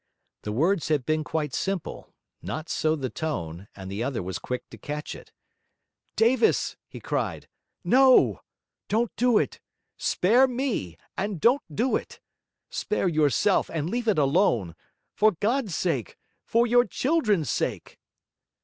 [0.41, 2.11] The words had been quite simple;
[2.41, 5.31] not so the tone; and the other was quick to catch it.
[6.15, 7.47] 'Davis!' he cried,
[7.83, 8.41] 'no!
[8.87, 9.59] Don't do it.
[9.97, 12.19] Spare ME, and don't do it
[12.71, 14.73] spare yourself, and leave it alone
[15.13, 17.99] for God's sake, for your children's sake!'